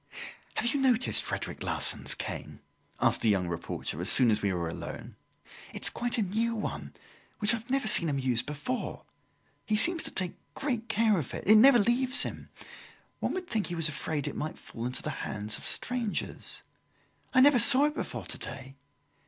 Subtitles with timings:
[0.55, 2.59] "Have you noticed Frederic Larsan's cane?"
[2.99, 5.15] asked the young reporter, as soon as we were alone.
[5.75, 6.95] "It is quite a new one,
[7.37, 9.05] which I have never seen him use before.
[9.63, 12.49] He seems to take great care of it it never leaves him.
[13.19, 16.63] One would think he was afraid it might fall into the hands of strangers.
[17.35, 18.77] I never saw it before to day.